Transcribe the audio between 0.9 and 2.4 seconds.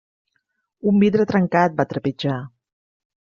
Un vidre trencat, va trepitjar.